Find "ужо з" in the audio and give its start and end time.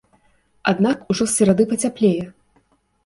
1.15-1.35